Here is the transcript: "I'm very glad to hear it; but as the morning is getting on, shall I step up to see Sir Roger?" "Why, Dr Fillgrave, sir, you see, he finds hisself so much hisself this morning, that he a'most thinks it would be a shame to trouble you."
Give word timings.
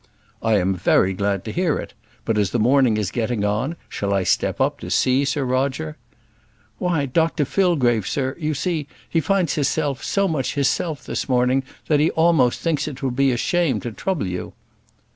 "I'm 0.41 0.73
very 0.75 1.13
glad 1.13 1.45
to 1.45 1.51
hear 1.51 1.77
it; 1.77 1.93
but 2.25 2.35
as 2.35 2.49
the 2.49 2.57
morning 2.57 2.97
is 2.97 3.11
getting 3.11 3.45
on, 3.45 3.75
shall 3.87 4.15
I 4.15 4.23
step 4.23 4.59
up 4.59 4.79
to 4.79 4.89
see 4.89 5.25
Sir 5.25 5.43
Roger?" 5.43 5.95
"Why, 6.79 7.05
Dr 7.05 7.45
Fillgrave, 7.45 8.07
sir, 8.07 8.35
you 8.39 8.55
see, 8.55 8.87
he 9.07 9.19
finds 9.21 9.53
hisself 9.53 10.03
so 10.03 10.27
much 10.27 10.55
hisself 10.55 11.05
this 11.05 11.29
morning, 11.29 11.61
that 11.85 11.99
he 11.99 12.09
a'most 12.17 12.61
thinks 12.61 12.87
it 12.87 13.03
would 13.03 13.15
be 13.15 13.31
a 13.31 13.37
shame 13.37 13.79
to 13.81 13.91
trouble 13.91 14.25
you." 14.25 14.53